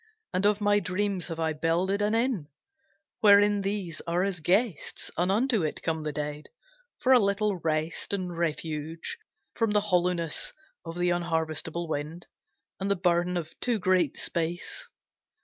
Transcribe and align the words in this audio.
And 0.33 0.47
of 0.47 0.59
my 0.61 0.79
dreams 0.79 1.27
have 1.27 1.39
I 1.39 1.53
builded 1.53 2.01
an 2.01 2.15
inn 2.15 2.47
Wherein 3.19 3.61
these 3.61 4.01
are 4.07 4.23
as 4.23 4.39
guests. 4.39 5.11
And 5.15 5.31
unto 5.31 5.61
it 5.61 5.83
come 5.83 6.01
the 6.01 6.11
dead 6.11 6.47
For 7.03 7.11
a 7.13 7.19
little 7.19 7.57
rest 7.57 8.11
and 8.11 8.35
refuge 8.35 9.19
From 9.53 9.69
the 9.69 9.79
hollowness 9.79 10.53
of 10.83 10.97
the 10.97 11.11
unharvestable 11.11 11.87
wind, 11.87 12.25
And 12.79 12.89
the 12.89 12.95
burden 12.95 13.37
of 13.37 13.53
too 13.59 13.77
great 13.77 14.17
space. 14.17 14.87